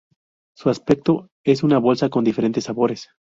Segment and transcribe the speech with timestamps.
[0.57, 3.09] Su aspecto es una bolsa con diferentes sabores.